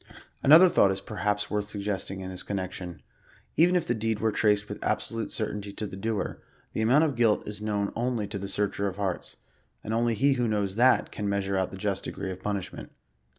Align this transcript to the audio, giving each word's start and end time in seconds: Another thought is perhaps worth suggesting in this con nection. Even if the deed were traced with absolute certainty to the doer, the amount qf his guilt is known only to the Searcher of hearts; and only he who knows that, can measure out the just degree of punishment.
Another 0.41 0.67
thought 0.67 0.89
is 0.91 0.99
perhaps 0.99 1.51
worth 1.51 1.65
suggesting 1.69 2.21
in 2.21 2.31
this 2.31 2.41
con 2.41 2.57
nection. 2.57 3.01
Even 3.55 3.75
if 3.75 3.85
the 3.85 3.93
deed 3.93 4.17
were 4.19 4.31
traced 4.31 4.67
with 4.67 4.83
absolute 4.83 5.31
certainty 5.31 5.71
to 5.73 5.85
the 5.85 5.95
doer, 5.95 6.41
the 6.73 6.81
amount 6.81 7.03
qf 7.05 7.09
his 7.09 7.17
guilt 7.17 7.47
is 7.47 7.61
known 7.61 7.91
only 7.95 8.25
to 8.25 8.39
the 8.39 8.47
Searcher 8.47 8.87
of 8.87 8.97
hearts; 8.97 9.37
and 9.83 9.93
only 9.93 10.15
he 10.15 10.33
who 10.33 10.47
knows 10.47 10.75
that, 10.75 11.11
can 11.11 11.29
measure 11.29 11.55
out 11.55 11.69
the 11.69 11.77
just 11.77 12.03
degree 12.05 12.31
of 12.31 12.41
punishment. 12.41 12.91